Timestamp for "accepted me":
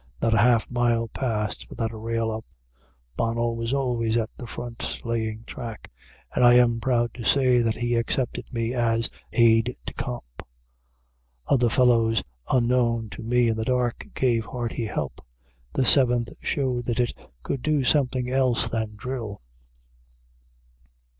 7.93-8.73